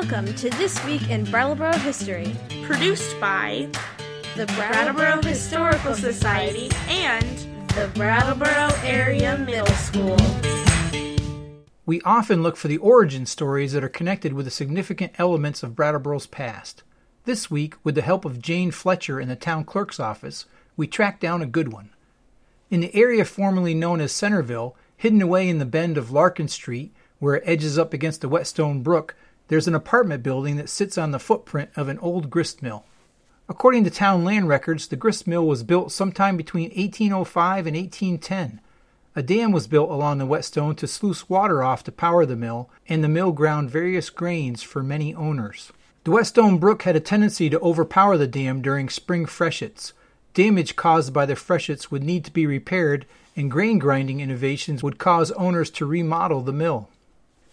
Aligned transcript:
Welcome 0.00 0.34
to 0.36 0.48
This 0.48 0.82
Week 0.86 1.10
in 1.10 1.24
Brattleboro 1.24 1.74
History, 1.74 2.34
produced 2.62 3.20
by 3.20 3.68
the 4.34 4.46
Brattleboro 4.56 5.20
Historical 5.20 5.94
Society 5.94 6.70
and 6.88 7.36
the 7.76 7.90
Brattleboro 7.94 8.70
Area 8.82 9.36
Middle 9.36 9.66
School. 9.66 10.16
We 11.84 12.00
often 12.00 12.42
look 12.42 12.56
for 12.56 12.68
the 12.68 12.78
origin 12.78 13.26
stories 13.26 13.74
that 13.74 13.84
are 13.84 13.90
connected 13.90 14.32
with 14.32 14.46
the 14.46 14.50
significant 14.50 15.12
elements 15.18 15.62
of 15.62 15.76
Brattleboro's 15.76 16.26
past. 16.26 16.82
This 17.26 17.50
week, 17.50 17.74
with 17.84 17.94
the 17.94 18.00
help 18.00 18.24
of 18.24 18.40
Jane 18.40 18.70
Fletcher 18.70 19.20
in 19.20 19.28
the 19.28 19.36
town 19.36 19.64
clerk's 19.64 20.00
office, 20.00 20.46
we 20.78 20.86
tracked 20.86 21.20
down 21.20 21.42
a 21.42 21.46
good 21.46 21.74
one. 21.74 21.90
In 22.70 22.80
the 22.80 22.94
area 22.94 23.26
formerly 23.26 23.74
known 23.74 24.00
as 24.00 24.12
Centerville, 24.12 24.74
hidden 24.96 25.20
away 25.20 25.46
in 25.46 25.58
the 25.58 25.66
bend 25.66 25.98
of 25.98 26.10
Larkin 26.10 26.48
Street, 26.48 26.90
where 27.18 27.34
it 27.34 27.44
edges 27.44 27.78
up 27.78 27.92
against 27.92 28.22
the 28.22 28.30
Whetstone 28.30 28.82
Brook, 28.82 29.14
there's 29.50 29.66
an 29.66 29.74
apartment 29.74 30.22
building 30.22 30.56
that 30.56 30.68
sits 30.68 30.96
on 30.96 31.10
the 31.10 31.18
footprint 31.18 31.70
of 31.74 31.88
an 31.88 31.98
old 31.98 32.30
grist 32.30 32.62
mill. 32.62 32.84
According 33.48 33.82
to 33.82 33.90
town 33.90 34.24
land 34.24 34.46
records, 34.46 34.86
the 34.86 34.94
grist 34.94 35.26
mill 35.26 35.44
was 35.44 35.64
built 35.64 35.90
sometime 35.90 36.36
between 36.36 36.70
1805 36.70 37.66
and 37.66 37.76
1810. 37.76 38.60
A 39.16 39.22
dam 39.24 39.50
was 39.50 39.66
built 39.66 39.90
along 39.90 40.18
the 40.18 40.24
Whetstone 40.24 40.76
to 40.76 40.86
sluice 40.86 41.28
water 41.28 41.64
off 41.64 41.82
to 41.82 41.90
power 41.90 42.24
the 42.24 42.36
mill, 42.36 42.70
and 42.88 43.02
the 43.02 43.08
mill 43.08 43.32
ground 43.32 43.70
various 43.70 44.08
grains 44.08 44.62
for 44.62 44.84
many 44.84 45.12
owners. 45.16 45.72
The 46.04 46.12
Whetstone 46.12 46.58
Brook 46.58 46.82
had 46.82 46.94
a 46.94 47.00
tendency 47.00 47.50
to 47.50 47.58
overpower 47.58 48.16
the 48.16 48.28
dam 48.28 48.62
during 48.62 48.88
spring 48.88 49.26
freshets. 49.26 49.94
Damage 50.32 50.76
caused 50.76 51.12
by 51.12 51.26
the 51.26 51.34
freshets 51.34 51.90
would 51.90 52.04
need 52.04 52.24
to 52.24 52.32
be 52.32 52.46
repaired, 52.46 53.04
and 53.34 53.50
grain 53.50 53.80
grinding 53.80 54.20
innovations 54.20 54.84
would 54.84 54.98
cause 54.98 55.32
owners 55.32 55.70
to 55.70 55.86
remodel 55.86 56.40
the 56.40 56.52
mill. 56.52 56.88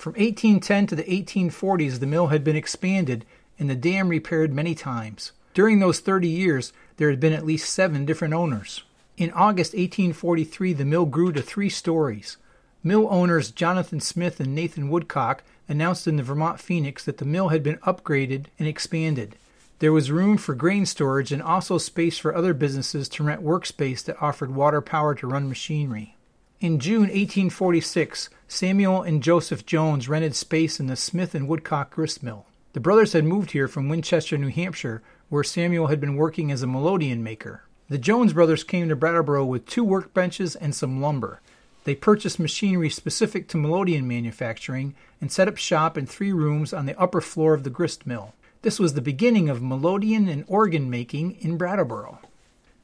From 0.00 0.14
1810 0.14 0.86
to 0.86 0.96
the 0.96 1.02
1840s, 1.02 2.00
the 2.00 2.06
mill 2.06 2.28
had 2.28 2.42
been 2.42 2.56
expanded 2.56 3.26
and 3.58 3.68
the 3.68 3.74
dam 3.74 4.08
repaired 4.08 4.50
many 4.50 4.74
times. 4.74 5.32
During 5.52 5.78
those 5.78 6.00
30 6.00 6.26
years, 6.26 6.72
there 6.96 7.10
had 7.10 7.20
been 7.20 7.34
at 7.34 7.44
least 7.44 7.70
seven 7.70 8.06
different 8.06 8.32
owners. 8.32 8.82
In 9.18 9.30
August 9.32 9.74
1843, 9.74 10.72
the 10.72 10.86
mill 10.86 11.04
grew 11.04 11.32
to 11.32 11.42
three 11.42 11.68
stories. 11.68 12.38
Mill 12.82 13.08
owners 13.10 13.50
Jonathan 13.50 14.00
Smith 14.00 14.40
and 14.40 14.54
Nathan 14.54 14.88
Woodcock 14.88 15.42
announced 15.68 16.06
in 16.06 16.16
the 16.16 16.22
Vermont 16.22 16.60
Phoenix 16.60 17.04
that 17.04 17.18
the 17.18 17.26
mill 17.26 17.48
had 17.48 17.62
been 17.62 17.76
upgraded 17.80 18.46
and 18.58 18.66
expanded. 18.66 19.36
There 19.80 19.92
was 19.92 20.10
room 20.10 20.38
for 20.38 20.54
grain 20.54 20.86
storage 20.86 21.30
and 21.30 21.42
also 21.42 21.76
space 21.76 22.16
for 22.16 22.34
other 22.34 22.54
businesses 22.54 23.06
to 23.10 23.22
rent 23.22 23.44
workspace 23.44 24.02
that 24.04 24.22
offered 24.22 24.54
water 24.54 24.80
power 24.80 25.14
to 25.16 25.26
run 25.26 25.50
machinery. 25.50 26.16
In 26.60 26.78
June 26.78 27.04
1846, 27.04 28.28
Samuel 28.46 29.00
and 29.00 29.22
Joseph 29.22 29.64
Jones 29.64 30.10
rented 30.10 30.36
space 30.36 30.78
in 30.78 30.88
the 30.88 30.94
Smith 30.94 31.34
and 31.34 31.48
Woodcock 31.48 31.90
grist 31.90 32.22
mill. 32.22 32.44
The 32.74 32.80
brothers 32.80 33.14
had 33.14 33.24
moved 33.24 33.52
here 33.52 33.66
from 33.66 33.88
Winchester, 33.88 34.36
New 34.36 34.50
Hampshire, 34.50 35.02
where 35.30 35.42
Samuel 35.42 35.86
had 35.86 36.02
been 36.02 36.16
working 36.16 36.52
as 36.52 36.62
a 36.62 36.66
melodeon 36.66 37.20
maker. 37.20 37.62
The 37.88 37.96
Jones 37.96 38.34
brothers 38.34 38.62
came 38.62 38.90
to 38.90 38.94
Brattleboro 38.94 39.46
with 39.46 39.64
two 39.64 39.86
workbenches 39.86 40.54
and 40.60 40.74
some 40.74 41.00
lumber. 41.00 41.40
They 41.84 41.94
purchased 41.94 42.38
machinery 42.38 42.90
specific 42.90 43.48
to 43.48 43.56
melodeon 43.56 44.04
manufacturing 44.04 44.94
and 45.18 45.32
set 45.32 45.48
up 45.48 45.56
shop 45.56 45.96
in 45.96 46.04
three 46.04 46.30
rooms 46.30 46.74
on 46.74 46.84
the 46.84 47.00
upper 47.00 47.22
floor 47.22 47.54
of 47.54 47.64
the 47.64 47.70
grist 47.70 48.06
mill. 48.06 48.34
This 48.60 48.78
was 48.78 48.92
the 48.92 49.00
beginning 49.00 49.48
of 49.48 49.62
melodeon 49.62 50.30
and 50.30 50.44
organ 50.46 50.90
making 50.90 51.38
in 51.40 51.56
Brattleboro. 51.56 52.18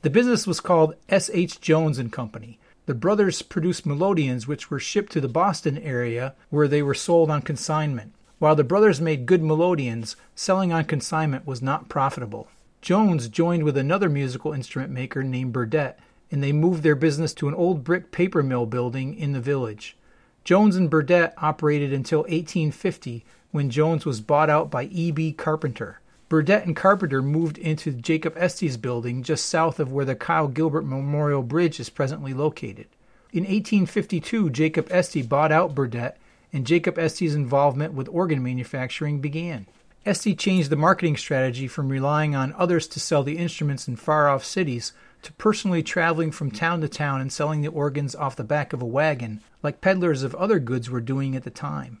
The 0.00 0.08
business 0.08 0.46
was 0.46 0.60
called 0.60 0.94
S. 1.10 1.28
H. 1.34 1.60
Jones 1.60 1.98
and 1.98 2.10
Company. 2.10 2.58
The 2.86 2.94
brothers 2.94 3.42
produced 3.42 3.84
melodeons 3.84 4.46
which 4.46 4.70
were 4.70 4.78
shipped 4.78 5.12
to 5.12 5.20
the 5.20 5.28
Boston 5.28 5.76
area 5.78 6.34
where 6.50 6.68
they 6.68 6.82
were 6.82 6.94
sold 6.94 7.30
on 7.30 7.42
consignment. 7.42 8.12
While 8.38 8.54
the 8.54 8.64
brothers 8.64 9.00
made 9.00 9.26
good 9.26 9.42
melodeons, 9.42 10.14
selling 10.36 10.72
on 10.72 10.84
consignment 10.84 11.46
was 11.46 11.60
not 11.60 11.88
profitable. 11.88 12.48
Jones 12.82 13.28
joined 13.28 13.64
with 13.64 13.76
another 13.76 14.08
musical 14.08 14.52
instrument 14.52 14.92
maker 14.92 15.24
named 15.24 15.52
Burdett, 15.52 15.98
and 16.30 16.42
they 16.42 16.52
moved 16.52 16.84
their 16.84 16.94
business 16.94 17.34
to 17.34 17.48
an 17.48 17.54
old 17.54 17.82
brick 17.82 18.12
paper 18.12 18.42
mill 18.42 18.66
building 18.66 19.14
in 19.14 19.32
the 19.32 19.40
village. 19.40 19.96
Jones 20.44 20.76
and 20.76 20.88
Burdett 20.88 21.34
operated 21.38 21.92
until 21.92 22.20
1850 22.20 23.24
when 23.50 23.68
Jones 23.68 24.06
was 24.06 24.20
bought 24.20 24.48
out 24.48 24.70
by 24.70 24.84
E.B. 24.84 25.32
Carpenter. 25.32 25.98
Burdett 26.28 26.66
and 26.66 26.74
Carpenter 26.74 27.22
moved 27.22 27.56
into 27.56 27.92
Jacob 27.92 28.34
Estey's 28.34 28.76
building 28.76 29.22
just 29.22 29.46
south 29.46 29.78
of 29.78 29.92
where 29.92 30.04
the 30.04 30.16
Kyle 30.16 30.48
Gilbert 30.48 30.82
Memorial 30.82 31.42
Bridge 31.42 31.78
is 31.78 31.88
presently 31.88 32.34
located. 32.34 32.88
In 33.32 33.44
1852, 33.44 34.50
Jacob 34.50 34.88
Estey 34.88 35.28
bought 35.28 35.52
out 35.52 35.74
Burdett, 35.74 36.18
and 36.52 36.66
Jacob 36.66 36.96
Estey's 36.96 37.34
involvement 37.34 37.94
with 37.94 38.08
organ 38.08 38.42
manufacturing 38.42 39.20
began. 39.20 39.66
Estey 40.04 40.36
changed 40.36 40.70
the 40.70 40.76
marketing 40.76 41.16
strategy 41.16 41.68
from 41.68 41.90
relying 41.90 42.34
on 42.34 42.54
others 42.54 42.88
to 42.88 43.00
sell 43.00 43.22
the 43.22 43.38
instruments 43.38 43.86
in 43.86 43.94
far 43.94 44.28
off 44.28 44.44
cities 44.44 44.92
to 45.22 45.32
personally 45.34 45.82
traveling 45.82 46.32
from 46.32 46.50
town 46.50 46.80
to 46.80 46.88
town 46.88 47.20
and 47.20 47.32
selling 47.32 47.60
the 47.60 47.68
organs 47.68 48.16
off 48.16 48.36
the 48.36 48.44
back 48.44 48.72
of 48.72 48.82
a 48.82 48.86
wagon, 48.86 49.40
like 49.62 49.80
peddlers 49.80 50.24
of 50.24 50.34
other 50.34 50.58
goods 50.58 50.90
were 50.90 51.00
doing 51.00 51.36
at 51.36 51.44
the 51.44 51.50
time. 51.50 52.00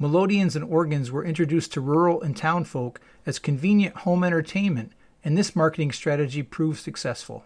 Melodeons 0.00 0.54
and 0.54 0.64
organs 0.64 1.10
were 1.10 1.24
introduced 1.24 1.72
to 1.72 1.80
rural 1.80 2.20
and 2.20 2.36
town 2.36 2.64
folk 2.64 3.00
as 3.24 3.38
convenient 3.38 3.96
home 3.98 4.22
entertainment, 4.22 4.92
and 5.24 5.36
this 5.36 5.56
marketing 5.56 5.90
strategy 5.90 6.42
proved 6.42 6.80
successful. 6.80 7.44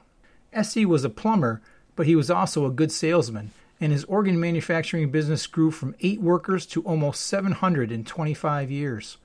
Estey 0.53 0.85
was 0.85 1.05
a 1.05 1.11
plumber, 1.11 1.63
but 1.95 2.07
he 2.07 2.17
was 2.17 2.31
also 2.31 2.67
a 2.67 2.71
good 2.71 2.91
salesman, 2.91 3.53
and 3.81 3.93
his 3.93 4.05
organ 4.05 4.41
manufacturing 4.41 5.11
business 5.11 5.47
grew 5.47 5.71
from 5.71 5.95
eight 6.01 6.21
workers 6.21 6.67
to 6.67 6.83
almost 6.83 7.25
700 7.27 7.93
in 7.93 8.05
25 8.05 8.71
years. 8.71 9.17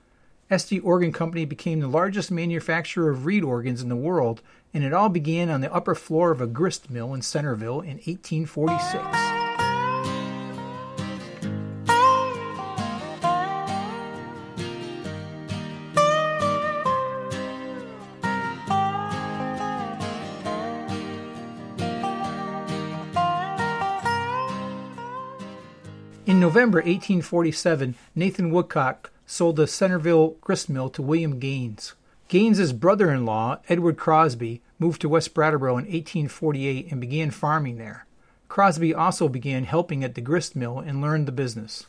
Estey 0.48 0.80
Organ 0.82 1.12
Company 1.12 1.44
became 1.44 1.80
the 1.80 1.88
largest 1.88 2.30
manufacturer 2.30 3.10
of 3.10 3.26
reed 3.26 3.42
organs 3.42 3.82
in 3.82 3.88
the 3.88 3.96
world, 3.96 4.40
and 4.72 4.84
it 4.84 4.92
all 4.92 5.08
began 5.08 5.50
on 5.50 5.60
the 5.60 5.72
upper 5.74 5.96
floor 5.96 6.30
of 6.30 6.40
a 6.40 6.46
grist 6.46 6.88
mill 6.88 7.12
in 7.12 7.22
Centerville 7.22 7.80
in 7.80 7.96
1846. 7.96 9.35
In 26.26 26.40
November 26.40 26.78
1847, 26.78 27.94
Nathan 28.16 28.50
Woodcock 28.50 29.12
sold 29.26 29.54
the 29.54 29.68
Centerville 29.68 30.30
grist 30.40 30.68
mill 30.68 30.90
to 30.90 31.00
William 31.00 31.38
Gaines. 31.38 31.94
Gaines's 32.26 32.72
brother-in-law, 32.72 33.60
Edward 33.68 33.96
Crosby, 33.96 34.60
moved 34.80 35.00
to 35.02 35.08
West 35.08 35.34
Brattleboro 35.34 35.74
in 35.74 35.84
1848 35.84 36.90
and 36.90 37.00
began 37.00 37.30
farming 37.30 37.78
there. 37.78 38.06
Crosby 38.48 38.92
also 38.92 39.28
began 39.28 39.62
helping 39.62 40.02
at 40.02 40.16
the 40.16 40.20
grist 40.20 40.56
mill 40.56 40.80
and 40.80 41.00
learned 41.00 41.28
the 41.28 41.32
business. 41.32 41.86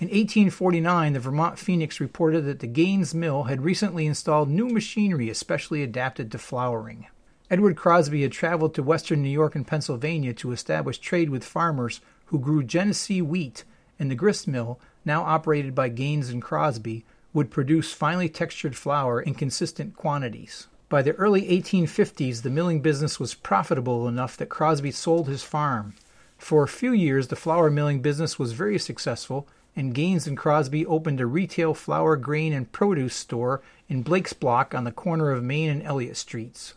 In 0.00 0.06
1849, 0.06 1.12
the 1.12 1.20
Vermont 1.20 1.58
Phoenix 1.58 2.00
reported 2.00 2.46
that 2.46 2.60
the 2.60 2.66
Gaines 2.66 3.14
Mill 3.14 3.42
had 3.42 3.62
recently 3.62 4.06
installed 4.06 4.48
new 4.48 4.70
machinery 4.70 5.28
especially 5.28 5.82
adapted 5.82 6.32
to 6.32 6.38
flouring. 6.38 7.08
Edward 7.50 7.76
Crosby 7.76 8.22
had 8.22 8.32
traveled 8.32 8.74
to 8.74 8.82
western 8.82 9.22
New 9.22 9.28
York 9.28 9.54
and 9.54 9.66
Pennsylvania 9.66 10.32
to 10.32 10.52
establish 10.52 10.96
trade 10.96 11.28
with 11.28 11.44
farmers 11.44 12.00
who 12.26 12.38
grew 12.38 12.62
Genesee 12.62 13.22
wheat, 13.22 13.64
and 13.98 14.10
the 14.10 14.14
grist 14.14 14.46
mill, 14.46 14.78
now 15.04 15.22
operated 15.22 15.74
by 15.74 15.88
Gaines 15.88 16.28
and 16.28 16.42
Crosby, 16.42 17.04
would 17.32 17.50
produce 17.50 17.92
finely 17.92 18.28
textured 18.28 18.76
flour 18.76 19.20
in 19.20 19.34
consistent 19.34 19.96
quantities. 19.96 20.66
By 20.88 21.02
the 21.02 21.14
early 21.14 21.42
1850s, 21.42 22.42
the 22.42 22.50
milling 22.50 22.80
business 22.80 23.18
was 23.18 23.34
profitable 23.34 24.06
enough 24.06 24.36
that 24.36 24.48
Crosby 24.48 24.92
sold 24.92 25.28
his 25.28 25.42
farm. 25.42 25.94
For 26.38 26.62
a 26.62 26.68
few 26.68 26.92
years, 26.92 27.28
the 27.28 27.36
flour 27.36 27.70
milling 27.70 28.00
business 28.00 28.38
was 28.38 28.52
very 28.52 28.78
successful, 28.78 29.48
and 29.74 29.94
Gaines 29.94 30.26
and 30.26 30.36
Crosby 30.36 30.86
opened 30.86 31.20
a 31.20 31.26
retail 31.26 31.74
flour, 31.74 32.16
grain, 32.16 32.52
and 32.52 32.70
produce 32.70 33.14
store 33.14 33.62
in 33.88 34.02
Blake's 34.02 34.32
Block 34.32 34.74
on 34.74 34.84
the 34.84 34.92
corner 34.92 35.30
of 35.30 35.42
Main 35.42 35.70
and 35.70 35.82
Elliott 35.82 36.16
Streets. 36.16 36.74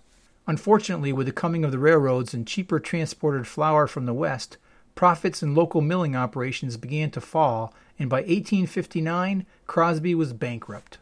Unfortunately, 0.48 1.14
with 1.14 1.28
the 1.28 1.32
coming 1.32 1.64
of 1.64 1.72
the 1.72 1.80
railroads 1.80 2.34
and 2.34 2.48
cheaper 2.48 2.80
transported 2.80 3.48
flour 3.48 3.86
from 3.86 4.06
the 4.06 4.14
West, 4.14 4.58
profits 5.00 5.42
in 5.42 5.56
local 5.56 5.80
milling 5.80 6.14
operations 6.14 6.76
began 6.76 7.10
to 7.10 7.22
fall, 7.22 7.74
and 7.98 8.10
by 8.10 8.18
1859, 8.18 9.46
Crosby 9.66 10.14
was 10.14 10.34
bankrupt. 10.34 10.98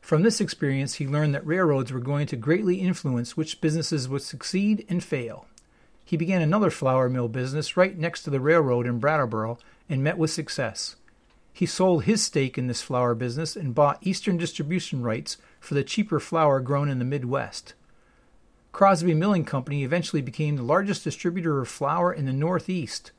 From 0.00 0.22
this 0.22 0.40
experience, 0.40 0.94
he 0.94 1.08
learned 1.08 1.34
that 1.34 1.44
railroads 1.44 1.90
were 1.90 1.98
going 1.98 2.28
to 2.28 2.36
greatly 2.36 2.76
influence 2.76 3.36
which 3.36 3.60
businesses 3.60 4.08
would 4.08 4.22
succeed 4.22 4.86
and 4.88 5.02
fail. 5.02 5.46
He 6.04 6.16
began 6.16 6.40
another 6.40 6.70
flour 6.70 7.08
mill 7.08 7.26
business 7.26 7.76
right 7.76 7.98
next 7.98 8.22
to 8.22 8.30
the 8.30 8.38
railroad 8.38 8.86
in 8.86 9.00
Brattleboro 9.00 9.58
and 9.88 10.04
met 10.04 10.18
with 10.18 10.30
success. 10.30 10.94
He 11.52 11.66
sold 11.66 12.04
his 12.04 12.22
stake 12.22 12.56
in 12.56 12.68
this 12.68 12.80
flour 12.80 13.16
business 13.16 13.56
and 13.56 13.74
bought 13.74 13.98
Eastern 14.02 14.36
distribution 14.36 15.02
rights 15.02 15.36
for 15.58 15.74
the 15.74 15.82
cheaper 15.82 16.20
flour 16.20 16.60
grown 16.60 16.88
in 16.88 17.00
the 17.00 17.04
Midwest. 17.04 17.74
Crosby 18.70 19.14
Milling 19.14 19.44
Company 19.44 19.82
eventually 19.82 20.22
became 20.22 20.54
the 20.54 20.62
largest 20.62 21.02
distributor 21.02 21.60
of 21.60 21.66
flour 21.66 22.12
in 22.12 22.26
the 22.26 22.32
Northeast. 22.32 23.10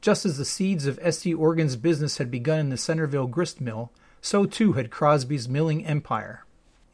Just 0.00 0.24
as 0.24 0.38
the 0.38 0.44
seeds 0.44 0.86
of 0.86 0.98
Estey 1.00 1.36
Organ's 1.36 1.76
business 1.76 2.18
had 2.18 2.30
begun 2.30 2.60
in 2.60 2.68
the 2.70 2.76
Centerville 2.76 3.26
grist 3.26 3.60
mill, 3.60 3.90
so 4.20 4.46
too 4.46 4.74
had 4.74 4.90
Crosby's 4.90 5.48
milling 5.48 5.84
empire. 5.84 6.44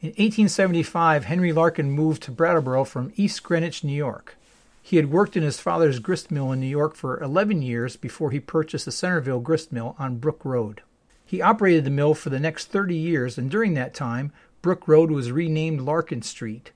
In 0.01 0.09
1875, 0.09 1.25
Henry 1.25 1.53
Larkin 1.53 1.91
moved 1.91 2.23
to 2.23 2.31
Brattleboro 2.31 2.83
from 2.83 3.13
East 3.15 3.43
Greenwich, 3.43 3.83
New 3.83 3.93
York. 3.93 4.37
He 4.81 4.97
had 4.97 5.11
worked 5.11 5.35
in 5.35 5.43
his 5.43 5.59
father's 5.59 5.99
grist 5.99 6.29
mill 6.29 6.51
in 6.51 6.59
New 6.59 6.67
York 6.67 6.95
for 6.95 7.19
11 7.21 7.61
years 7.61 7.95
before 7.95 8.29
he 8.31 8.39
purchased 8.39 8.85
the 8.85 8.91
Centerville 8.91 9.39
grist 9.39 9.71
mill 9.71 9.95
on 9.97 10.17
Brook 10.17 10.45
Road. 10.45 10.81
He 11.25 11.41
operated 11.41 11.85
the 11.85 11.89
mill 11.89 12.13
for 12.13 12.29
the 12.29 12.39
next 12.39 12.65
30 12.67 12.95
years, 12.95 13.37
and 13.37 13.49
during 13.49 13.73
that 13.73 13.95
time, 13.95 14.31
Brook 14.61 14.87
Road 14.87 15.09
was 15.09 15.31
renamed 15.31 15.81
Larkin 15.81 16.21
Street. 16.21 16.71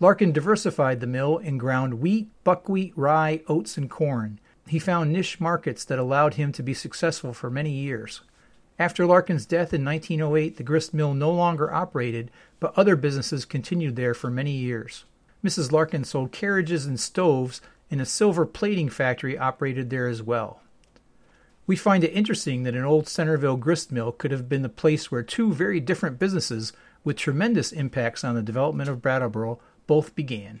Larkin 0.00 0.32
diversified 0.32 1.00
the 1.00 1.06
mill 1.06 1.38
and 1.38 1.58
ground 1.58 1.94
wheat, 1.94 2.28
buckwheat, 2.44 2.92
rye, 2.94 3.40
oats, 3.48 3.78
and 3.78 3.88
corn. 3.88 4.38
He 4.68 4.78
found 4.78 5.12
niche 5.12 5.40
markets 5.40 5.84
that 5.84 5.98
allowed 5.98 6.34
him 6.34 6.50
to 6.52 6.62
be 6.62 6.74
successful 6.74 7.32
for 7.32 7.50
many 7.50 7.70
years. 7.70 8.22
After 8.78 9.06
Larkin's 9.06 9.46
death 9.46 9.72
in 9.72 9.84
1908, 9.84 10.56
the 10.56 10.62
grist 10.62 10.92
mill 10.92 11.14
no 11.14 11.30
longer 11.30 11.72
operated, 11.72 12.30
but 12.60 12.76
other 12.76 12.96
businesses 12.96 13.44
continued 13.44 13.96
there 13.96 14.12
for 14.12 14.30
many 14.30 14.52
years. 14.52 15.04
Mrs. 15.44 15.72
Larkin 15.72 16.04
sold 16.04 16.32
carriages 16.32 16.84
and 16.84 16.98
stoves, 16.98 17.60
and 17.90 18.00
a 18.00 18.06
silver 18.06 18.44
plating 18.44 18.88
factory 18.88 19.38
operated 19.38 19.88
there 19.88 20.08
as 20.08 20.22
well. 20.22 20.60
We 21.66 21.76
find 21.76 22.04
it 22.04 22.12
interesting 22.12 22.64
that 22.64 22.74
an 22.74 22.84
old 22.84 23.08
Centerville 23.08 23.56
grist 23.56 23.90
mill 23.90 24.12
could 24.12 24.30
have 24.30 24.48
been 24.48 24.62
the 24.62 24.68
place 24.68 25.10
where 25.10 25.22
two 25.22 25.52
very 25.52 25.80
different 25.80 26.18
businesses, 26.18 26.72
with 27.02 27.16
tremendous 27.16 27.72
impacts 27.72 28.24
on 28.24 28.34
the 28.34 28.42
development 28.42 28.90
of 28.90 29.00
Brattleboro, 29.00 29.60
both 29.86 30.14
began. 30.14 30.60